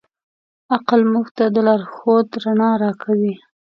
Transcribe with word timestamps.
عقل 0.75 1.01
موږ 1.13 1.27
ته 1.37 1.45
د 1.53 1.57
لارښود 1.67 2.27
رڼا 2.43 2.69
راکوي. 2.83 3.35